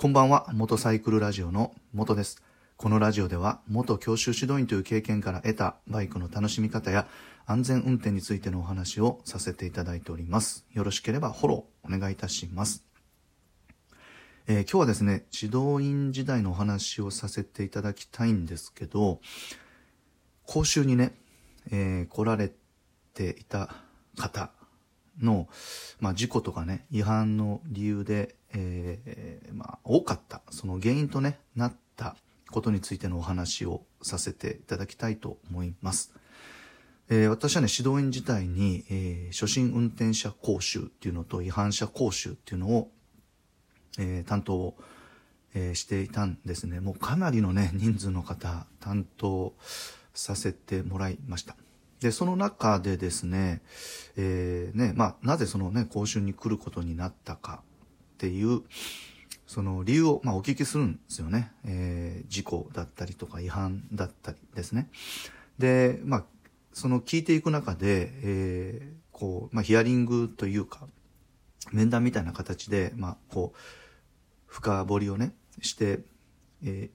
[0.00, 2.40] こんばんは、元サイクルラジオの元です。
[2.76, 7.08] このラジオでは、元教習指導員という経験から得たバイクの楽しみ方や
[7.46, 10.64] 安全運転についてのお話をさせていただいております。
[10.72, 12.84] よろしければフォローお願いいたします。
[14.46, 19.20] えー、今日はですね、指導員時代のお話をさせていただきたいんですけど、
[20.46, 21.12] 講習にね、
[21.72, 22.52] えー、来られ
[23.14, 23.74] ていた
[24.16, 24.52] 方
[25.20, 25.48] の、
[25.98, 29.37] まあ、事故とかね、違反の理由で、えー、
[29.88, 32.14] 多かった、その原因とね、なった
[32.50, 36.12] ことについてのお話をさせていただきたいと思います。
[37.08, 42.90] えー、私はね、指導員自体に、えー、初心運転者講習っていうのと違反者講習っていうのを、
[43.98, 44.76] えー、担当を、
[45.54, 46.80] え、していたんですね。
[46.80, 49.54] もうかなりのね、人数の方、担当
[50.12, 51.56] させてもらいました。
[52.00, 53.62] で、その中でですね、
[54.16, 57.62] えー、ね、まあ、なぜそのね、講習に来ることになったか
[58.14, 58.60] っていう、
[59.48, 61.50] その理由を、まあ、お聞きするんですよね。
[61.64, 64.90] えー、事故だったりとか違反だったりですね。
[65.58, 66.24] で、まあ、
[66.74, 70.86] その聞いていく中で、えー、こう、まあ、ヒアリングというか、
[71.72, 73.58] 面談みたいな形で、まあ、こう、
[74.46, 76.00] 深掘りをね、して、
[76.62, 76.90] え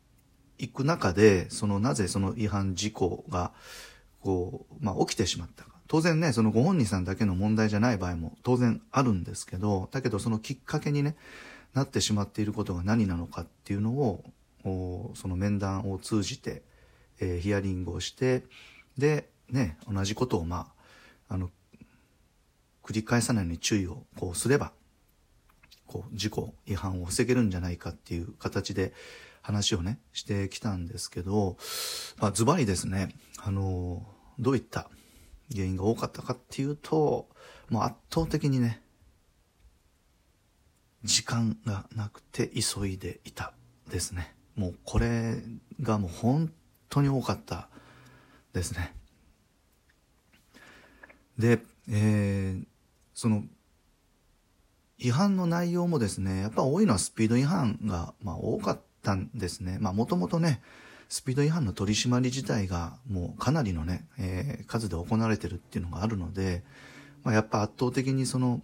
[0.60, 3.52] ー、いく中で、そのなぜその違反事故が、
[4.22, 5.72] こう、まあ、起きてしまったか。
[5.88, 11.16] 当然ね、そのご本人さんだけの問題じゃない場合も当然あるんですけど、だけどそのきっかけにね、
[11.74, 14.24] なってしまっていることが何なのかっていうのを、
[15.16, 16.64] その面談を通じて、
[17.20, 18.44] えー、ヒアリングをして、
[18.98, 20.72] で、ね、同じことをま
[21.30, 21.50] あ、あの、
[22.84, 24.72] 繰り返さないように注意をこうすれば、
[25.88, 28.94] こう、事故、違反を防げるんじゃないかっていう形で
[29.42, 31.58] 話をね、してきたんですけど、
[32.18, 34.06] まあ、ズバリですね、あの、
[34.40, 34.90] どういった
[35.52, 37.28] 原因が多かったかっていうと、
[37.70, 38.83] もう圧倒的にね、
[41.04, 43.54] 時間がなくて急いでいた
[43.90, 44.36] ですね。
[44.56, 45.42] もうこれ
[45.82, 46.52] がもう本
[46.90, 47.68] 当に多かった
[48.54, 48.96] ですね。
[51.38, 51.60] で、
[51.90, 52.66] えー、
[53.14, 53.44] その、
[55.00, 59.78] 違反の内容もですね、やっぱ多いのはスピード違反が、まあ、多かったんですね。
[59.82, 60.62] まあもともとね、
[61.10, 66.64] スピード違反の取り締まり自体がもうかなりのね、えー、数で行われてるっていうのがあるので、
[67.24, 68.62] まあ、やっぱ圧倒的にその、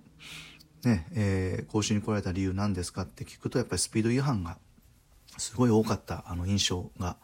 [0.84, 4.58] ね、えー、講習に来られた理由なんですかって聞くと、やっぱりスピード違反が
[5.38, 7.18] すごい多かったあの印象が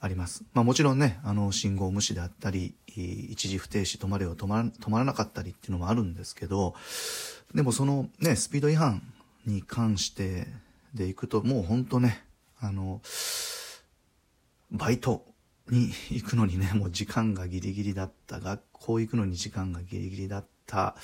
[0.00, 0.44] あります。
[0.52, 6.74] まあもちろんね、あの信号無視であったり、一時不停止止まれを止ま止まらなかったりっていうのもあるんですけど、
[7.54, 9.02] でもそのね、スピード違反
[9.46, 10.46] に関して
[10.94, 12.24] でいくと、もうほんとね、
[12.60, 13.00] あの、
[14.70, 15.24] バイト
[15.70, 18.40] に行くのにね、もう時間がギリギリだった。
[18.40, 20.96] 学校行くのに時間がギリギリだった。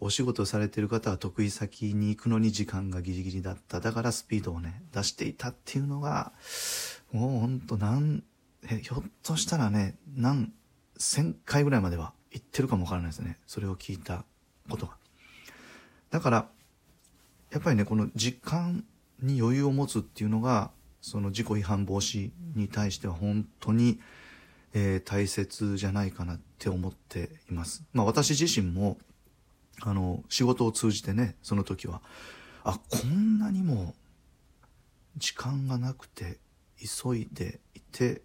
[0.00, 3.80] お仕事されてる方は得意先に行くのに時間がギリギリだった。
[3.80, 6.32] だからスピードをね、出していたっていうのが、
[7.12, 8.22] もうほんと何、
[8.68, 10.52] え、ひょっとしたらね、何、
[10.96, 13.38] 千回ぐらいまでは行ってるかもわからないですね。
[13.46, 14.24] それを聞いた
[14.68, 14.96] ことが。
[16.10, 16.48] だから、
[17.50, 18.84] やっぱりね、この時間
[19.20, 20.70] に余裕を持つっていうのが、
[21.00, 24.00] その事故違反防止に対しては本当に、
[24.74, 27.84] えー、大切じゃないかなって思っています。
[27.92, 28.98] まあ私自身も、
[29.82, 32.00] あの、仕事を通じてね、その時は、
[32.64, 33.94] あ、こんなにも
[35.16, 36.38] 時間がなくて
[36.78, 38.22] 急いでいて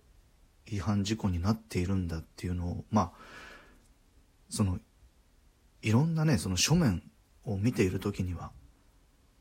[0.68, 3.12] 違反事故になっているんだっていうのを、まあ、
[4.50, 4.80] その、
[5.82, 7.04] いろんなね、その書面
[7.46, 8.52] を見ている時には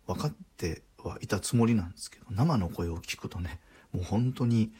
[0.07, 3.61] 分かってはいたつもりなんですけど、生の声を聞くとね、
[3.93, 4.73] もう本当に、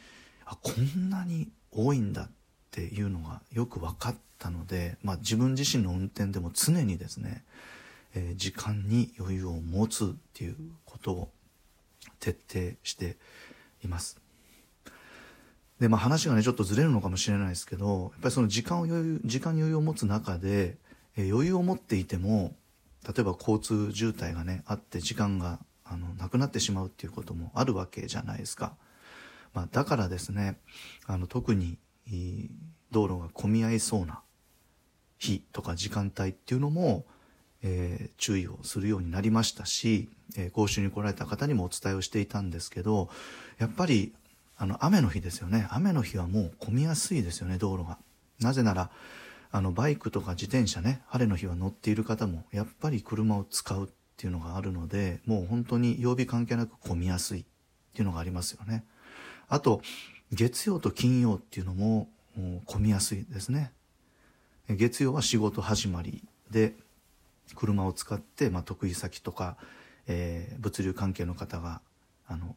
[0.45, 2.31] あ、こんなに多いんだっ
[2.71, 7.43] ていうのがよく分かったので、まあ自分自身の運転でも常にですね、
[8.15, 10.55] えー、時間に余裕を持つっていう
[10.85, 11.29] ことを
[12.19, 13.17] 徹底して
[13.83, 14.19] います。
[15.79, 20.77] で、まあ話がね、ちょっとずれるのかもしれないですけど、やっぱりその時間を余裕、時間に余裕を持つ中で、
[21.17, 22.55] えー、余裕を持っていても、
[23.05, 28.75] 例えば交通渋滞がね、あって時間があのなくなってしまうっていうこともあるわけじゃないですか。
[29.53, 30.57] まあ、だからですね
[31.05, 31.77] あの特に
[32.91, 34.21] 道路が混み合いそうな
[35.17, 37.05] 日とか時間帯っていうのも、
[37.63, 43.09] えー、注意をするようになりましたし、えー、講習に来られた方にもお伝えをしていたんですけど
[43.59, 44.13] やっぱり
[44.57, 47.97] あの雨の日ですよね雨の日はもう混みやすいですよね道路が。
[48.39, 48.89] なぜなら
[49.51, 53.87] あのバイクとか自転車ね晴れの日は乗っている方もやっぱり車を使うっ
[54.21, 57.43] ていうのがあるので、もう本当に曜日関係なく混みやすいっ
[57.95, 58.85] ていうのがありますよね。
[59.49, 59.81] あと、
[60.31, 62.07] 月曜と金曜っていうのも
[62.65, 63.71] 混みやすいですね。
[64.69, 66.75] 月曜は仕事始まりで、
[67.55, 69.57] 車を使って、まあ、得意先とか、
[70.07, 71.81] えー、物流関係の方が
[72.27, 72.55] あの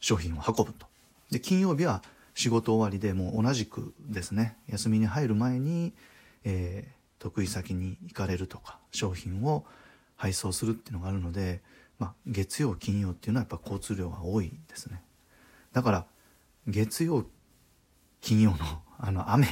[0.00, 0.86] 商品を運ぶと。
[1.30, 2.02] で、金曜日は
[2.34, 5.94] 仕事終わりでもう同じくですね、休みに入る前に、
[6.44, 9.64] えー、得意先に行かれるとか、商品を
[10.16, 11.62] 配送するっていうのがあるので、
[11.98, 15.02] まあ、月曜、金曜っていうのはやっぱ交通量が多いですね。
[15.72, 16.06] だから、
[16.66, 17.24] 月曜、
[18.20, 18.58] 金曜の
[18.98, 19.50] あの雨 っ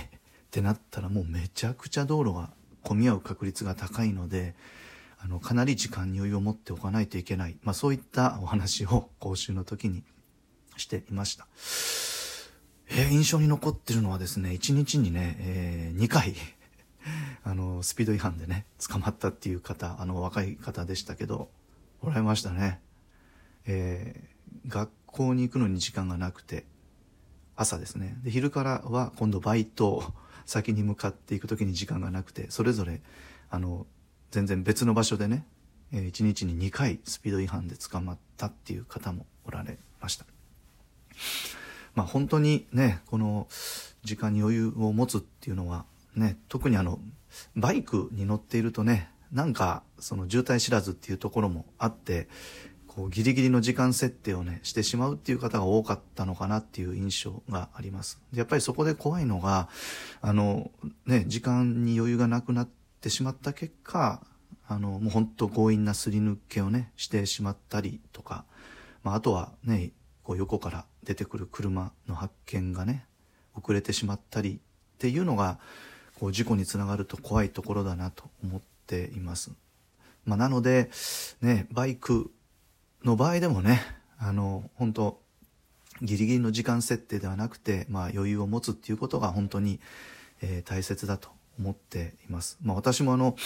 [0.50, 2.52] てなったらもうめちゃくちゃ道路が
[2.82, 4.54] 混み合う確率が高いので、
[5.18, 7.56] あの、かなり時間に余裕を持っておかないといけない。
[7.62, 10.04] まあそういったお話を 講習の時に
[10.76, 11.46] していました。
[12.88, 16.34] えー、印象に残ってるのはですね、1日にね、えー、2回
[17.42, 21.50] あの、スピード違反でね、捕まったっていう方、あの、若い方でしたけど、
[22.02, 22.80] おられましたね。
[23.66, 26.66] えー、学校に行くのに時間がなくて、
[27.56, 28.16] 朝ですね。
[28.22, 30.12] で、昼からは今度バイト、
[30.46, 33.00] 先に向かっていく時に時間がなくて、それぞれ、
[33.50, 33.86] あの、
[34.30, 35.46] 全然別の場所でね、
[35.92, 40.26] え、1日に2回スピード違反で捕まったっていう方もおられました。
[41.94, 43.46] まあ本当にね、この
[44.02, 45.84] 時間に余裕を持つっていうのは
[46.16, 46.98] ね、特にあの、
[47.56, 52.28] バイクに乗っているとね、なんかその渋滞知らずっていうところもあって、
[52.94, 58.20] こうギリギリの時間設定をね、してしまうっていう方が多かったのかなっていう印象があります。
[58.32, 59.68] やっぱりそこで怖いのが、
[60.20, 60.70] あの、
[61.04, 62.68] ね、時間に余裕がなくなっ
[63.00, 64.24] てしまった結果、
[64.68, 68.44] あの、もう本当強引なすり抜けをね、してしまったりとか、
[69.02, 69.90] まあ、あとはね、
[70.22, 73.06] こう横から出てくる車の発見がね、
[73.54, 75.58] 遅れてしまったりっていうのが、
[76.20, 79.50] こう事故につながると怖いところだなと思っています。
[80.24, 80.90] まあ、なので、
[81.42, 82.30] ね、バイク
[83.04, 83.82] の場合でもね、
[84.18, 85.20] あの、本当
[86.02, 89.78] ギリギリの時間設定ではなくて、まあ余裕を持つっていうことが本当に、
[90.40, 91.28] えー、大切だと
[91.58, 92.58] 思っています。
[92.62, 93.36] まあ私もあの、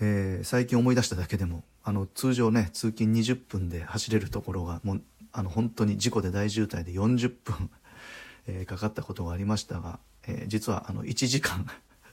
[0.00, 5.02] えー、最近思い出しただけでも、あの、通常ね、通勤20分で走れるところが、もう、
[5.32, 7.70] あの、本当に事故で大渋滞で40分
[8.48, 11.66] えー、かかったことがありましたが、えー、実はあの、1時間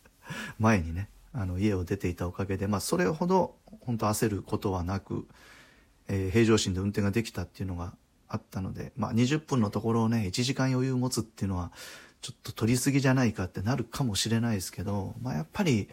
[0.59, 5.27] 前にね、あの、家を出ていたおかげで、まあ、それほど、本当焦ることはなく、
[6.09, 7.93] えー、平常心で運転ができたっていうのが
[8.27, 11.71] あったので、まあ、20分のところをね、1時間余裕持つっていうのは、
[12.21, 15.87] ちょっと取りすぎじゃないかってなるかもしれないですけど、まあ、やっぱり、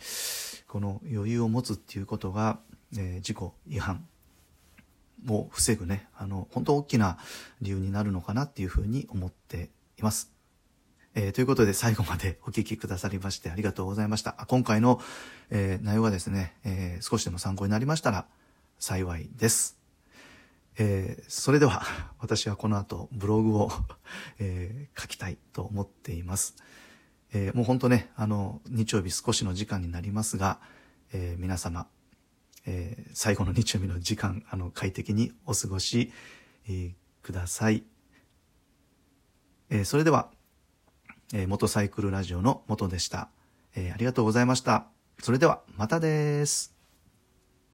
[0.66, 2.58] この余裕を持つっていうことが、
[2.96, 4.06] えー、事故違反
[5.28, 7.19] を防ぐね、あの、本当大きな
[7.60, 10.32] 理由になるのかなっていうふうに思っています。
[11.14, 14.32] えー、ということで最後までお聞きくださりましてありがとうございました。
[14.48, 15.00] 今回の、
[15.48, 18.26] えー、内容がですね、えー、少しでも参考になりましたら
[18.78, 19.85] 幸いです。
[20.78, 21.82] えー、それでは
[22.20, 23.70] 私はこの後ブログを
[24.38, 26.56] えー、書きたいと思っています。
[27.32, 30.61] えー、もう本当ね、あの、日曜日少しの時間になりますが、
[31.12, 31.88] えー、皆様、
[32.67, 36.12] えー、最後の日曜日の時間、あの、快適にお過ごし、
[36.69, 37.84] えー、ください。
[39.70, 40.31] えー、それでは、
[41.32, 43.29] えー、元サイクルラジオの元でした。
[43.75, 44.87] えー、ありがとうございました。
[45.20, 46.75] それでは、またです。